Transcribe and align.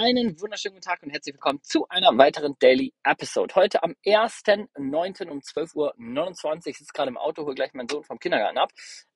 einen 0.00 0.40
wunderschönen 0.40 0.76
guten 0.76 0.88
Tag 0.88 1.02
und 1.02 1.10
herzlich 1.10 1.34
willkommen 1.34 1.62
zu 1.62 1.86
einer 1.90 2.16
weiteren 2.16 2.56
Daily 2.58 2.94
Episode. 3.04 3.54
Heute 3.54 3.82
am 3.82 3.94
1.9. 4.06 5.28
um 5.28 5.40
12.29 5.40 5.76
Uhr. 5.76 6.66
Ich 6.68 6.78
sitze 6.78 6.92
gerade 6.94 7.10
im 7.10 7.18
Auto, 7.18 7.44
hole 7.44 7.54
gleich 7.54 7.74
meinen 7.74 7.90
Sohn 7.90 8.02
vom 8.02 8.18
Kindergarten 8.18 8.56
ab. 8.56 8.72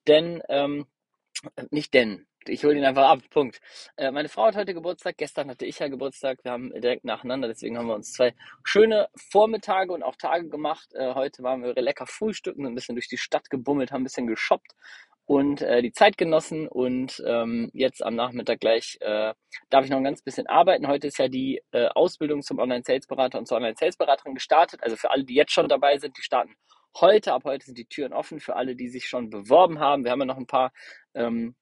Denn, 0.07 0.43
ähm, 0.51 0.87
nicht 1.71 1.95
denn, 1.95 2.27
ich 2.47 2.67
hole 2.67 2.77
ihn 2.77 2.85
einfach 2.85 3.09
ab, 3.09 3.21
Punkt. 3.31 3.63
Äh, 3.97 4.11
meine 4.11 4.29
Frau 4.29 4.45
hat 4.45 4.57
heute 4.57 4.75
Geburtstag, 4.75 5.17
gestern 5.17 5.49
hatte 5.49 5.65
ich 5.65 5.79
ja 5.79 5.89
Geburtstag, 5.89 6.45
wir 6.45 6.53
haben 6.53 6.71
direkt 6.79 7.07
nacheinander, 7.07 7.49
deswegen 7.49 7.79
haben 7.79 7.87
wir 7.87 7.95
uns 7.95 8.13
zwei 8.13 8.35
schöne 8.63 9.09
Vormittage 9.31 9.91
und 9.91 10.03
auch 10.03 10.17
Tage 10.17 10.51
gemacht. 10.51 10.93
Äh, 10.93 11.15
heute 11.15 11.43
waren 11.43 11.63
wir 11.63 11.73
lecker 11.77 12.07
frühstücken, 12.07 12.67
ein 12.67 12.75
bisschen 12.75 12.95
durch 12.95 13.09
die 13.09 13.17
Stadt 13.17 13.49
gebummelt, 13.49 13.91
haben 13.91 14.03
ein 14.03 14.05
bisschen 14.05 14.27
geshoppt 14.27 14.75
und 15.27 15.63
äh, 15.63 15.81
die 15.81 15.93
Zeit 15.93 16.19
genossen 16.19 16.69
und 16.69 17.23
ähm, 17.27 17.71
jetzt 17.73 18.05
am 18.05 18.15
Nachmittag 18.15 18.61
gleich 18.61 18.99
äh, 19.01 19.33
darf 19.71 19.85
ich 19.85 19.91
noch 19.91 19.99
ein 19.99 20.05
ganz 20.05 20.23
bisschen 20.23 20.47
arbeiten. 20.47 20.87
Heute 20.87 21.07
ist 21.07 21.19
ja 21.19 21.29
die 21.29 21.63
äh, 21.73 21.87
Ausbildung 21.95 22.43
zum 22.43 22.59
Online-Sales-Berater 22.59 23.39
und 23.39 23.47
zur 23.47 23.57
Online-Sales-Beraterin 23.57 24.35
gestartet. 24.35 24.83
Also 24.83 24.97
für 24.97 25.11
alle, 25.11 25.25
die 25.25 25.35
jetzt 25.35 25.53
schon 25.53 25.69
dabei 25.69 25.99
sind, 25.99 26.17
die 26.19 26.23
starten 26.23 26.55
heute. 27.01 27.33
Ab 27.33 27.45
heute 27.45 27.65
sind 27.65 27.79
die 27.79 27.87
Türen 27.87 28.13
offen 28.13 28.39
für 28.39 28.57
alle, 28.57 28.77
die 28.77 28.89
sich 28.89 29.09
schon 29.09 29.31
beworben 29.31 29.79
haben. 29.81 30.05
Wir 30.05 30.11
haben 30.11 30.21
ja 30.21 30.27
noch 30.27 30.37
ein 30.37 30.47
paar, 30.47 30.73
ähm, 31.15 31.55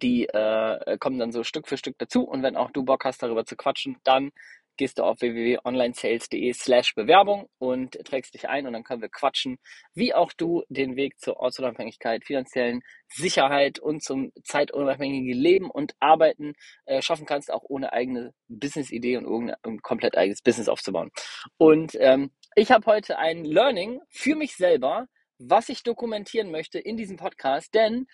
die 0.00 0.26
äh, 0.26 0.96
kommen 0.98 1.18
dann 1.18 1.32
so 1.32 1.44
Stück 1.44 1.68
für 1.68 1.76
Stück 1.76 1.98
dazu. 1.98 2.22
Und 2.24 2.42
wenn 2.42 2.56
auch 2.56 2.70
du 2.70 2.84
Bock 2.84 3.04
hast, 3.04 3.22
darüber 3.22 3.44
zu 3.44 3.56
quatschen, 3.56 3.98
dann 4.04 4.32
gehst 4.76 4.98
du 4.98 5.04
auf 5.04 5.20
www.onlinesales.de 5.20 6.52
slash 6.52 6.94
Bewerbung 6.94 7.48
und 7.58 7.92
trägst 8.04 8.34
dich 8.34 8.48
ein 8.48 8.66
und 8.66 8.72
dann 8.72 8.84
können 8.84 9.02
wir 9.02 9.08
quatschen, 9.08 9.58
wie 9.94 10.14
auch 10.14 10.32
du 10.32 10.62
den 10.68 10.96
Weg 10.96 11.18
zur 11.18 11.36
Ortsunabhängigkeit, 11.38 12.24
finanziellen 12.24 12.82
Sicherheit 13.08 13.78
und 13.78 14.02
zum 14.02 14.32
zeitunabhängigen 14.44 15.38
Leben 15.38 15.70
und 15.70 15.94
Arbeiten 16.00 16.54
äh, 16.86 17.02
schaffen 17.02 17.26
kannst, 17.26 17.52
auch 17.52 17.64
ohne 17.68 17.92
eigene 17.92 18.32
Business-Idee 18.48 19.16
und 19.18 19.24
irgendein 19.24 19.80
komplett 19.82 20.16
eigenes 20.16 20.42
Business 20.42 20.68
aufzubauen. 20.68 21.10
Und 21.58 21.96
ähm, 22.00 22.30
ich 22.54 22.70
habe 22.70 22.86
heute 22.86 23.18
ein 23.18 23.44
Learning 23.44 24.00
für 24.08 24.36
mich 24.36 24.56
selber, 24.56 25.06
was 25.38 25.68
ich 25.68 25.82
dokumentieren 25.82 26.50
möchte 26.50 26.78
in 26.78 26.96
diesem 26.96 27.16
Podcast, 27.16 27.74
denn 27.74 28.06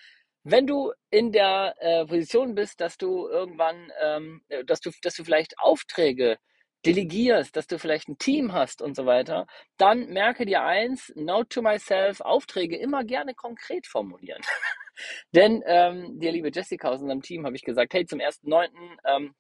wenn 0.51 0.67
du 0.67 0.93
in 1.11 1.33
der 1.33 1.75
äh, 1.79 2.07
Position 2.07 2.55
bist, 2.55 2.81
dass 2.81 2.97
du 2.97 3.29
irgendwann, 3.29 3.93
ähm, 4.03 4.43
dass 4.67 4.81
du, 4.81 4.91
dass 5.03 5.15
du 5.15 5.25
vielleicht 5.25 5.59
Aufträge 5.59 6.39
delegierst, 6.87 7.57
dass 7.57 7.67
du 7.67 7.79
vielleicht 7.79 8.09
ein 8.09 8.19
Team 8.19 8.53
hast 8.53 8.81
und 8.81 8.95
so 8.95 9.05
weiter, 9.05 9.47
dann 9.77 10.07
merke 10.09 10.47
dir 10.47 10.63
eins, 10.63 11.13
note 11.17 11.49
to 11.49 11.63
myself, 11.63 12.21
Aufträge 12.21 12.77
immer 12.79 13.05
gerne 13.05 13.35
konkret 13.35 13.87
formulieren. 13.87 14.41
Denn 15.35 15.63
ähm, 15.67 16.19
dir 16.19 16.33
liebe 16.33 16.51
Jessica 16.53 16.89
aus 16.89 17.01
unserem 17.01 17.23
Team 17.23 17.45
habe 17.45 17.57
ich 17.57 17.63
gesagt, 17.63 17.95
hey, 17.95 18.07
zum 18.07 18.21
1.9. 18.21 18.69
Ähm, 19.05 19.35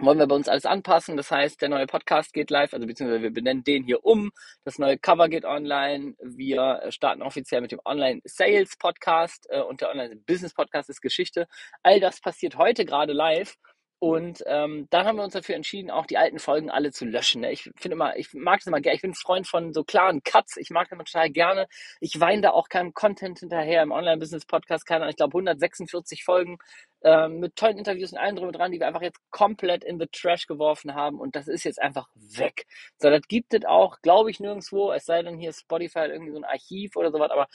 wollen 0.00 0.18
wir 0.18 0.26
bei 0.26 0.34
uns 0.34 0.48
alles 0.48 0.66
anpassen. 0.66 1.16
Das 1.16 1.30
heißt, 1.30 1.60
der 1.60 1.68
neue 1.68 1.86
Podcast 1.86 2.32
geht 2.32 2.50
live, 2.50 2.72
also 2.74 2.86
beziehungsweise 2.86 3.22
wir 3.22 3.32
benennen 3.32 3.64
den 3.64 3.84
hier 3.84 4.04
um. 4.04 4.30
Das 4.64 4.78
neue 4.78 4.98
Cover 4.98 5.28
geht 5.28 5.44
online. 5.44 6.14
Wir 6.20 6.82
starten 6.88 7.22
offiziell 7.22 7.60
mit 7.60 7.72
dem 7.72 7.80
Online 7.84 8.20
Sales 8.24 8.76
Podcast 8.76 9.46
äh, 9.50 9.60
und 9.60 9.80
der 9.80 9.90
Online 9.90 10.16
Business 10.16 10.54
Podcast 10.54 10.90
ist 10.90 11.00
Geschichte. 11.00 11.46
All 11.82 12.00
das 12.00 12.20
passiert 12.20 12.56
heute 12.56 12.84
gerade 12.84 13.12
live. 13.12 13.56
Und 14.02 14.42
ähm, 14.46 14.86
dann 14.88 15.04
haben 15.04 15.16
wir 15.16 15.24
uns 15.24 15.34
dafür 15.34 15.56
entschieden, 15.56 15.90
auch 15.90 16.06
die 16.06 16.16
alten 16.16 16.38
Folgen 16.38 16.70
alle 16.70 16.90
zu 16.90 17.04
löschen. 17.04 17.42
Ne? 17.42 17.52
Ich 17.52 17.64
finde 17.76 17.96
immer, 17.96 18.16
ich 18.16 18.32
mag 18.32 18.60
das 18.60 18.66
immer 18.66 18.80
gerne. 18.80 18.96
Ich 18.96 19.02
bin 19.02 19.10
ein 19.10 19.14
Freund 19.14 19.46
von 19.46 19.74
so 19.74 19.84
klaren 19.84 20.22
Cuts. 20.22 20.56
Ich 20.56 20.70
mag 20.70 20.88
das 20.88 20.92
immer 20.92 21.04
total 21.04 21.28
gerne. 21.28 21.68
Ich 22.00 22.18
weine 22.18 22.40
da 22.40 22.50
auch 22.52 22.70
keinem 22.70 22.94
Content 22.94 23.40
hinterher 23.40 23.82
im 23.82 23.92
Online-Business-Podcast. 23.92 24.86
Keine 24.86 25.02
Ahnung, 25.02 25.10
ich 25.10 25.16
glaube 25.16 25.36
146 25.36 26.24
Folgen 26.24 26.56
ähm, 27.02 27.40
mit 27.40 27.56
tollen 27.56 27.78
Interviews 27.78 28.12
und 28.12 28.18
allem 28.18 28.38
und 28.38 28.52
dran, 28.52 28.72
die 28.72 28.80
wir 28.80 28.86
einfach 28.86 29.02
jetzt 29.02 29.20
komplett 29.30 29.84
in 29.84 29.98
the 29.98 30.06
Trash 30.12 30.46
geworfen 30.46 30.94
haben. 30.94 31.18
Und 31.20 31.36
das 31.36 31.48
ist 31.48 31.64
jetzt 31.64 31.80
einfach 31.80 32.08
weg. 32.14 32.66
So, 32.98 33.10
das 33.10 33.22
gibt 33.28 33.54
es 33.54 33.64
auch, 33.64 34.00
glaube 34.02 34.30
ich, 34.30 34.40
nirgendwo. 34.40 34.92
Es 34.92 35.04
sei 35.06 35.22
denn 35.22 35.38
hier 35.38 35.52
Spotify 35.52 36.06
irgendwie 36.10 36.32
so 36.32 36.38
ein 36.38 36.44
Archiv 36.44 36.96
oder 36.96 37.10
sowas. 37.10 37.30
Aber 37.30 37.46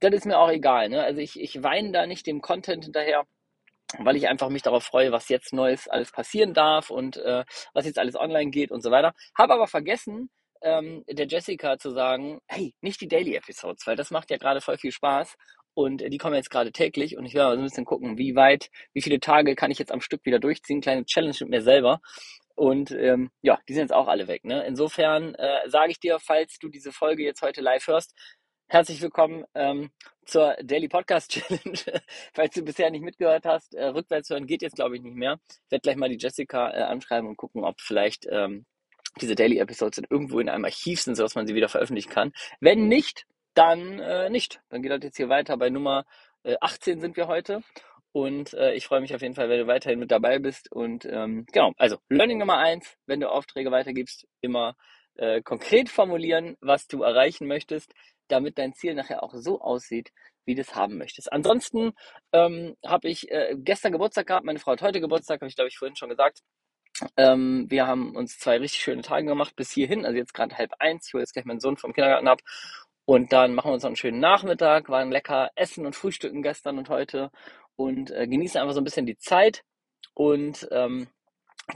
das 0.00 0.12
ist 0.12 0.26
mir 0.26 0.38
auch 0.38 0.50
egal. 0.50 0.88
Ne? 0.88 1.02
Also 1.02 1.20
ich, 1.20 1.40
ich 1.40 1.62
weine 1.62 1.92
da 1.92 2.06
nicht 2.06 2.26
dem 2.26 2.40
Content 2.40 2.84
hinterher 2.84 3.24
weil 3.98 4.16
ich 4.16 4.28
einfach 4.28 4.48
mich 4.48 4.62
darauf 4.62 4.82
freue, 4.84 5.12
was 5.12 5.28
jetzt 5.28 5.52
Neues 5.52 5.88
alles 5.88 6.10
passieren 6.10 6.54
darf 6.54 6.90
und 6.90 7.16
äh, 7.16 7.44
was 7.74 7.86
jetzt 7.86 7.98
alles 7.98 8.16
online 8.16 8.50
geht 8.50 8.72
und 8.72 8.82
so 8.82 8.90
weiter. 8.90 9.14
Habe 9.36 9.54
aber 9.54 9.68
vergessen, 9.68 10.30
ähm, 10.62 11.04
der 11.08 11.26
Jessica 11.26 11.78
zu 11.78 11.90
sagen, 11.90 12.40
hey, 12.48 12.74
nicht 12.80 13.00
die 13.00 13.08
Daily 13.08 13.36
Episodes, 13.36 13.86
weil 13.86 13.96
das 13.96 14.10
macht 14.10 14.30
ja 14.30 14.38
gerade 14.38 14.60
voll 14.60 14.78
viel 14.78 14.92
Spaß 14.92 15.36
und 15.74 16.02
äh, 16.02 16.10
die 16.10 16.18
kommen 16.18 16.36
jetzt 16.36 16.50
gerade 16.50 16.72
täglich 16.72 17.16
und 17.16 17.26
ich 17.26 17.34
werde 17.34 17.48
mal 17.50 17.56
so 17.56 17.60
ein 17.60 17.64
bisschen 17.64 17.84
gucken, 17.84 18.18
wie 18.18 18.34
weit, 18.34 18.70
wie 18.92 19.02
viele 19.02 19.20
Tage 19.20 19.54
kann 19.54 19.70
ich 19.70 19.78
jetzt 19.78 19.92
am 19.92 20.00
Stück 20.00 20.24
wieder 20.24 20.38
durchziehen, 20.38 20.80
kleine 20.80 21.04
Challenge 21.04 21.36
mit 21.40 21.50
mir 21.50 21.62
selber. 21.62 22.00
Und 22.56 22.92
ähm, 22.92 23.30
ja, 23.42 23.58
die 23.68 23.74
sind 23.74 23.82
jetzt 23.82 23.92
auch 23.92 24.06
alle 24.06 24.28
weg. 24.28 24.44
Ne? 24.44 24.64
Insofern 24.64 25.34
äh, 25.34 25.68
sage 25.68 25.90
ich 25.90 25.98
dir, 25.98 26.20
falls 26.20 26.58
du 26.60 26.68
diese 26.68 26.92
Folge 26.92 27.24
jetzt 27.24 27.42
heute 27.42 27.60
live 27.60 27.88
hörst, 27.88 28.14
Herzlich 28.66 29.02
willkommen 29.02 29.44
ähm, 29.54 29.90
zur 30.24 30.56
Daily 30.62 30.88
Podcast 30.88 31.30
Challenge. 31.32 32.02
Falls 32.32 32.54
du 32.54 32.62
bisher 32.62 32.90
nicht 32.90 33.04
mitgehört 33.04 33.44
hast, 33.44 33.74
äh, 33.74 33.84
rückwärts 33.84 34.30
hören 34.30 34.46
geht 34.46 34.62
jetzt, 34.62 34.76
glaube 34.76 34.96
ich, 34.96 35.02
nicht 35.02 35.16
mehr. 35.16 35.38
Ich 35.48 35.70
werde 35.70 35.82
gleich 35.82 35.96
mal 35.96 36.08
die 36.08 36.18
Jessica 36.18 36.70
äh, 36.70 36.82
anschreiben 36.82 37.28
und 37.28 37.36
gucken, 37.36 37.62
ob 37.62 37.80
vielleicht 37.80 38.26
ähm, 38.30 38.64
diese 39.20 39.34
Daily 39.34 39.58
Episodes 39.58 39.96
sind 39.96 40.10
irgendwo 40.10 40.40
in 40.40 40.48
einem 40.48 40.64
Archiv 40.64 41.00
sind, 41.02 41.14
sodass 41.14 41.34
man 41.34 41.46
sie 41.46 41.54
wieder 41.54 41.68
veröffentlichen 41.68 42.10
kann. 42.10 42.32
Wenn 42.58 42.88
nicht, 42.88 43.26
dann 43.54 43.98
äh, 44.00 44.30
nicht. 44.30 44.60
Dann 44.68 44.82
geht 44.82 44.92
das 44.92 45.02
jetzt 45.02 45.16
hier 45.16 45.28
weiter. 45.28 45.56
Bei 45.56 45.70
Nummer 45.70 46.04
äh, 46.42 46.56
18 46.60 47.00
sind 47.00 47.16
wir 47.16 47.26
heute. 47.26 47.62
Und 48.12 48.54
äh, 48.54 48.74
ich 48.74 48.86
freue 48.86 49.00
mich 49.00 49.14
auf 49.14 49.22
jeden 49.22 49.34
Fall, 49.34 49.48
wenn 49.48 49.58
du 49.58 49.66
weiterhin 49.66 49.98
mit 49.98 50.10
dabei 50.10 50.38
bist. 50.38 50.70
Und 50.70 51.04
ähm, 51.04 51.46
genau, 51.52 51.72
also 51.76 51.98
Learning 52.08 52.38
Nummer 52.38 52.58
eins, 52.58 52.96
wenn 53.06 53.20
du 53.20 53.28
Aufträge 53.28 53.72
weitergibst, 53.72 54.26
immer 54.40 54.76
äh, 55.16 55.42
konkret 55.42 55.88
formulieren, 55.88 56.56
was 56.60 56.86
du 56.86 57.02
erreichen 57.02 57.46
möchtest 57.48 57.92
damit 58.28 58.58
dein 58.58 58.74
Ziel 58.74 58.94
nachher 58.94 59.22
auch 59.22 59.34
so 59.34 59.60
aussieht, 59.60 60.10
wie 60.44 60.54
du 60.54 60.60
es 60.60 60.74
haben 60.74 60.98
möchtest. 60.98 61.32
Ansonsten 61.32 61.92
ähm, 62.32 62.76
habe 62.84 63.08
ich 63.08 63.30
äh, 63.30 63.54
gestern 63.56 63.92
Geburtstag 63.92 64.26
gehabt, 64.26 64.44
meine 64.44 64.58
Frau 64.58 64.72
hat 64.72 64.82
heute 64.82 65.00
Geburtstag, 65.00 65.40
habe 65.40 65.48
ich 65.48 65.56
glaube 65.56 65.68
ich 65.68 65.78
vorhin 65.78 65.96
schon 65.96 66.10
gesagt. 66.10 66.40
Ähm, 67.16 67.66
wir 67.70 67.86
haben 67.86 68.14
uns 68.14 68.38
zwei 68.38 68.58
richtig 68.58 68.80
schöne 68.82 69.02
Tage 69.02 69.26
gemacht 69.26 69.56
bis 69.56 69.72
hierhin, 69.72 70.04
also 70.04 70.16
jetzt 70.16 70.34
gerade 70.34 70.56
halb 70.56 70.72
eins. 70.78 71.08
Ich 71.08 71.14
hole 71.14 71.22
jetzt 71.22 71.32
gleich 71.32 71.44
meinen 71.44 71.60
Sohn 71.60 71.76
vom 71.76 71.92
Kindergarten 71.92 72.28
ab. 72.28 72.40
Und 73.06 73.32
dann 73.32 73.54
machen 73.54 73.68
wir 73.70 73.74
uns 73.74 73.82
noch 73.82 73.90
einen 73.90 73.96
schönen 73.96 74.20
Nachmittag, 74.20 74.88
waren 74.88 75.10
lecker 75.10 75.50
essen 75.56 75.86
und 75.86 75.94
frühstücken 75.94 76.42
gestern 76.42 76.78
und 76.78 76.88
heute 76.88 77.30
und 77.76 78.10
äh, 78.10 78.26
genießen 78.26 78.60
einfach 78.60 78.74
so 78.74 78.80
ein 78.80 78.84
bisschen 78.84 79.06
die 79.06 79.18
Zeit. 79.18 79.62
Und 80.14 80.68
ähm, 80.70 81.08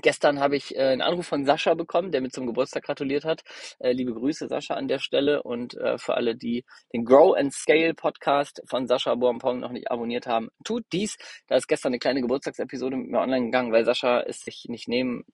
Gestern 0.03 0.39
habe 0.39 0.57
ich 0.57 0.77
äh, 0.77 0.81
einen 0.81 1.01
Anruf 1.01 1.27
von 1.27 1.47
Sascha 1.47 1.75
bekommen, 1.75 2.13
der 2.13 2.21
mir 2.21 2.29
zum 2.29 2.47
Geburtstag 2.47 2.85
gratuliert 2.85 3.25
hat. 3.25 3.43
Äh, 3.79 3.93
liebe 3.93 4.13
Grüße, 4.13 4.47
Sascha, 4.47 4.75
an 4.75 4.87
der 4.87 4.99
Stelle. 4.99 5.43
Und 5.43 5.75
äh, 5.79 5.97
für 5.97 6.15
alle, 6.15 6.37
die 6.37 6.65
den 6.93 7.05
Grow 7.05 7.35
and 7.37 7.55
Scale 7.55 7.95
Podcast 7.95 8.63
von 8.67 8.87
Sascha 8.87 9.15
Boampong 9.15 9.61
noch 9.61 9.73
nicht 9.73 9.91
abonniert 9.91 10.27
haben, 10.27 10.51
tut 10.63 10.85
dies. 10.93 11.17
Da 11.47 11.57
ist 11.57 11.69
gestern 11.69 11.91
eine 11.91 11.99
kleine 11.99 12.21
Geburtstagsepisode 12.21 12.97
mit 12.97 13.09
mir 13.09 13.21
online 13.21 13.47
gegangen, 13.47 13.73
weil 13.73 13.85
Sascha 13.87 14.21
es 14.21 14.41
sich 14.41 14.67
nicht 14.69 14.89
nehmen 14.89 15.25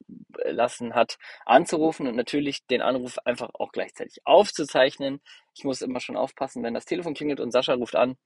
lassen 0.45 0.95
hat, 0.95 1.19
anzurufen 1.47 2.07
und 2.07 2.17
natürlich 2.17 2.67
den 2.67 2.83
Anruf 2.83 3.19
einfach 3.25 3.51
auch 3.55 3.73
gleichzeitig 3.73 4.19
aufzuzeichnen. 4.25 5.21
Ich 5.55 5.65
muss 5.65 5.83
immer 5.83 6.01
schon 6.01 6.17
aufpassen, 6.17 6.63
wenn 6.63 6.75
das 6.75 6.85
Telefon 6.85 7.15
klingelt 7.15 7.41
und 7.41 7.51
Sascha 7.51 7.75
ruft 7.75 7.97
an, 7.97 8.17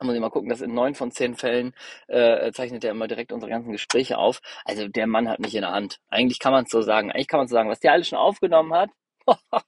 muss 0.00 0.14
ich 0.14 0.20
mal 0.20 0.30
gucken, 0.30 0.48
dass 0.48 0.60
in 0.60 0.74
neun 0.74 0.94
von 0.94 1.10
zehn 1.10 1.34
Fällen 1.34 1.74
äh, 2.08 2.52
zeichnet 2.52 2.84
er 2.84 2.92
immer 2.92 3.08
direkt 3.08 3.32
unsere 3.32 3.50
ganzen 3.50 3.72
Gespräche 3.72 4.18
auf. 4.18 4.40
Also 4.64 4.88
der 4.88 5.06
Mann 5.06 5.28
hat 5.28 5.40
mich 5.40 5.54
in 5.54 5.62
der 5.62 5.72
Hand. 5.72 5.98
Eigentlich 6.08 6.38
kann 6.38 6.52
man 6.52 6.64
es 6.64 6.70
so 6.70 6.82
sagen. 6.82 7.10
Eigentlich 7.12 7.28
kann 7.28 7.40
man 7.40 7.48
so 7.48 7.54
sagen, 7.54 7.70
was 7.70 7.80
der 7.80 7.92
alles 7.92 8.08
schon 8.08 8.18
aufgenommen 8.18 8.74
hat. 8.74 8.90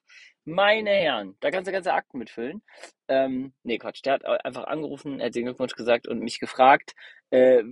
Meine 0.47 0.91
Herren, 0.91 1.37
da 1.41 1.51
kannst 1.51 1.69
du 1.69 1.73
ganze 1.73 1.95
Akten 1.95 2.19
mitfüllen. 2.19 2.63
Ähm, 3.09 3.55
nee, 3.63 3.79
Quatsch, 3.79 4.05
der 4.05 4.15
hat 4.15 4.25
einfach 4.45 4.65
angerufen, 4.65 5.19
er 5.19 5.27
hat 5.27 5.35
den 5.35 5.47
Glückwunsch 5.47 5.75
gesagt 5.75 6.07
und 6.07 6.21
mich 6.21 6.39
gefragt, 6.39 6.95
äh, 7.31 7.63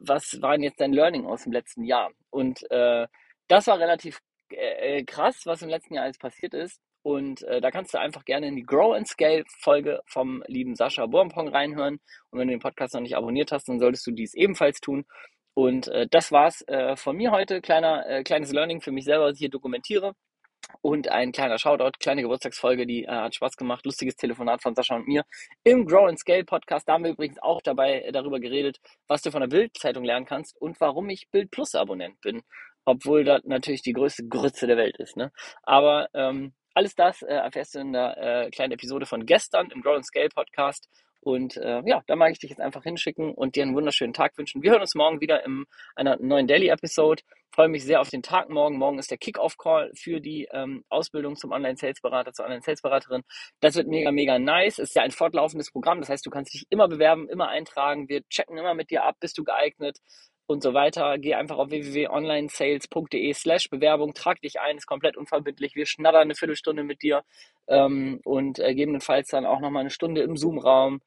was 0.00 0.40
war 0.42 0.52
denn 0.52 0.62
jetzt 0.62 0.80
dein 0.80 0.92
Learning 0.92 1.26
aus 1.26 1.44
dem 1.44 1.52
letzten 1.52 1.84
Jahr? 1.84 2.10
Und 2.30 2.70
äh, 2.70 3.06
das 3.48 3.66
war 3.68 3.78
relativ 3.78 4.20
äh, 4.52 4.98
äh 4.98 5.04
krass, 5.04 5.46
was 5.46 5.62
im 5.62 5.70
letzten 5.70 5.94
Jahr 5.94 6.04
alles 6.04 6.18
passiert 6.18 6.52
ist. 6.54 6.80
Und 7.02 7.42
äh, 7.44 7.60
da 7.60 7.70
kannst 7.70 7.94
du 7.94 7.98
einfach 7.98 8.24
gerne 8.24 8.48
in 8.48 8.56
die 8.56 8.62
Grow 8.62 8.94
and 8.94 9.08
Scale 9.08 9.44
Folge 9.58 10.00
vom 10.06 10.42
lieben 10.46 10.74
Sascha 10.74 11.06
Burmpong 11.06 11.48
reinhören. 11.48 11.98
Und 12.30 12.38
wenn 12.38 12.48
du 12.48 12.54
den 12.54 12.60
Podcast 12.60 12.94
noch 12.94 13.00
nicht 13.00 13.16
abonniert 13.16 13.52
hast, 13.52 13.68
dann 13.68 13.78
solltest 13.78 14.06
du 14.06 14.10
dies 14.10 14.34
ebenfalls 14.34 14.80
tun. 14.80 15.06
Und 15.54 15.88
äh, 15.88 16.06
das 16.10 16.30
war's 16.30 16.62
äh, 16.68 16.96
von 16.96 17.16
mir 17.16 17.30
heute. 17.30 17.60
Kleiner, 17.60 18.06
äh, 18.06 18.22
kleines 18.22 18.52
Learning 18.52 18.80
für 18.80 18.92
mich 18.92 19.04
selber, 19.04 19.26
was 19.26 19.34
ich 19.34 19.40
hier 19.40 19.50
dokumentiere. 19.50 20.14
Und 20.82 21.08
ein 21.08 21.32
kleiner 21.32 21.58
Shoutout, 21.58 21.98
kleine 21.98 22.22
Geburtstagsfolge, 22.22 22.86
die 22.86 23.04
äh, 23.04 23.08
hat 23.08 23.34
Spaß 23.34 23.56
gemacht. 23.56 23.84
Lustiges 23.84 24.16
Telefonat 24.16 24.62
von 24.62 24.74
Sascha 24.74 24.96
und 24.96 25.08
mir 25.08 25.24
im 25.64 25.86
Grow 25.86 26.08
and 26.08 26.18
Scale 26.18 26.44
Podcast. 26.44 26.88
Da 26.88 26.94
haben 26.94 27.04
wir 27.04 27.12
übrigens 27.12 27.38
auch 27.40 27.60
dabei 27.62 28.02
äh, 28.02 28.12
darüber 28.12 28.40
geredet, 28.40 28.78
was 29.08 29.22
du 29.22 29.30
von 29.30 29.40
der 29.40 29.48
Bild-Zeitung 29.48 30.04
lernen 30.04 30.26
kannst 30.26 30.60
und 30.60 30.80
warum 30.80 31.08
ich 31.08 31.30
Bild 31.30 31.50
Plus 31.50 31.74
Abonnent 31.74 32.20
bin. 32.20 32.42
Obwohl 32.84 33.24
das 33.24 33.42
natürlich 33.44 33.82
die 33.82 33.92
größte 33.92 34.26
Grütze 34.28 34.66
der 34.66 34.76
Welt 34.76 34.96
ist. 34.98 35.16
Ne? 35.16 35.32
Aber 35.62 36.08
ähm, 36.14 36.54
alles 36.74 36.94
das 36.94 37.22
äh, 37.22 37.34
erfährst 37.34 37.74
du 37.74 37.80
in 37.80 37.92
der 37.92 38.16
äh, 38.18 38.50
kleinen 38.50 38.72
Episode 38.72 39.06
von 39.06 39.26
gestern 39.26 39.70
im 39.70 39.82
Grow 39.82 39.96
and 39.96 40.06
Scale 40.06 40.28
Podcast. 40.28 40.88
Und 41.22 41.58
äh, 41.58 41.82
ja, 41.84 42.02
da 42.06 42.16
mag 42.16 42.32
ich 42.32 42.38
dich 42.38 42.48
jetzt 42.48 42.60
einfach 42.60 42.82
hinschicken 42.82 43.34
und 43.34 43.54
dir 43.54 43.62
einen 43.62 43.74
wunderschönen 43.74 44.14
Tag 44.14 44.38
wünschen. 44.38 44.62
Wir 44.62 44.70
hören 44.70 44.80
uns 44.80 44.94
morgen 44.94 45.20
wieder 45.20 45.44
in 45.44 45.66
einer 45.94 46.16
neuen 46.16 46.46
Daily-Episode. 46.46 47.22
Freue 47.52 47.68
mich 47.68 47.84
sehr 47.84 48.00
auf 48.00 48.08
den 48.08 48.22
Tag 48.22 48.48
morgen. 48.48 48.78
Morgen 48.78 48.98
ist 48.98 49.10
der 49.10 49.18
Kick-Off-Call 49.18 49.90
für 49.94 50.20
die 50.20 50.48
ähm, 50.52 50.84
Ausbildung 50.88 51.36
zum 51.36 51.52
Online-Sales-Berater, 51.52 52.32
zur 52.32 52.46
Online-Sales-Beraterin. 52.46 53.22
Das 53.60 53.74
wird 53.74 53.88
mega, 53.88 54.12
mega 54.12 54.38
nice. 54.38 54.78
Ist 54.78 54.94
ja 54.94 55.02
ein 55.02 55.10
fortlaufendes 55.10 55.70
Programm. 55.70 56.00
Das 56.00 56.08
heißt, 56.08 56.24
du 56.24 56.30
kannst 56.30 56.54
dich 56.54 56.64
immer 56.70 56.88
bewerben, 56.88 57.28
immer 57.28 57.48
eintragen. 57.48 58.08
Wir 58.08 58.26
checken 58.28 58.56
immer 58.56 58.72
mit 58.72 58.90
dir 58.90 59.04
ab, 59.04 59.16
bist 59.20 59.36
du 59.36 59.44
geeignet 59.44 59.98
und 60.50 60.62
so 60.62 60.74
weiter. 60.74 61.16
Geh 61.18 61.34
einfach 61.34 61.58
auf 61.58 61.70
www.onlinesales.de 61.70 63.32
slash 63.34 63.70
Bewerbung, 63.70 64.14
trag 64.14 64.40
dich 64.40 64.60
ein, 64.60 64.76
ist 64.76 64.86
komplett 64.86 65.16
unverbindlich. 65.16 65.76
Wir 65.76 65.86
schnattern 65.86 66.22
eine 66.22 66.34
Viertelstunde 66.34 66.82
mit 66.82 67.02
dir 67.02 67.22
ähm, 67.68 68.20
und 68.24 68.58
äh, 68.58 68.68
gegebenenfalls 68.68 69.28
dann 69.28 69.46
auch 69.46 69.60
nochmal 69.60 69.82
eine 69.82 69.90
Stunde 69.90 70.22
im 70.22 70.36
Zoom-Raum. 70.36 71.00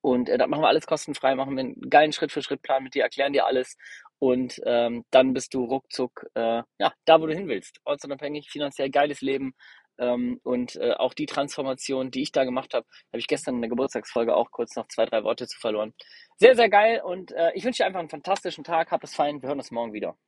Und 0.00 0.28
äh, 0.30 0.38
das 0.38 0.48
machen 0.48 0.62
wir 0.62 0.68
alles 0.68 0.86
kostenfrei, 0.86 1.34
machen 1.34 1.56
wir 1.56 1.60
einen 1.60 1.90
geilen 1.90 2.12
Schritt-für-Schritt-Plan 2.12 2.82
mit 2.82 2.94
dir, 2.94 3.02
erklären 3.02 3.34
dir 3.34 3.44
alles. 3.44 3.76
Und 4.18 4.60
ähm, 4.64 5.04
dann 5.10 5.34
bist 5.34 5.52
du 5.52 5.64
ruckzuck 5.64 6.26
äh, 6.34 6.62
ja, 6.78 6.92
da, 7.04 7.20
wo 7.20 7.26
du 7.26 7.34
hin 7.34 7.48
willst. 7.48 7.80
Ortsunabhängig, 7.84 8.48
finanziell 8.50 8.90
geiles 8.90 9.20
Leben. 9.20 9.52
Ähm, 10.00 10.40
und 10.42 10.76
äh, 10.76 10.94
auch 10.94 11.14
die 11.14 11.26
Transformation, 11.26 12.10
die 12.10 12.22
ich 12.22 12.32
da 12.32 12.44
gemacht 12.44 12.74
habe, 12.74 12.86
habe 13.12 13.18
ich 13.18 13.26
gestern 13.26 13.56
in 13.56 13.60
der 13.60 13.70
Geburtstagsfolge 13.70 14.34
auch 14.34 14.50
kurz 14.50 14.74
noch 14.74 14.88
zwei, 14.88 15.04
drei 15.04 15.22
Worte 15.22 15.46
zu 15.46 15.58
verloren. 15.60 15.92
Sehr, 16.38 16.56
sehr 16.56 16.70
geil 16.70 17.02
und 17.04 17.32
äh, 17.32 17.52
ich 17.54 17.64
wünsche 17.64 17.82
dir 17.82 17.86
einfach 17.86 18.00
einen 18.00 18.08
fantastischen 18.08 18.64
Tag. 18.64 18.90
Hab 18.90 19.04
es 19.04 19.14
fein. 19.14 19.42
Wir 19.42 19.50
hören 19.50 19.58
uns 19.58 19.70
morgen 19.70 19.92
wieder. 19.92 20.16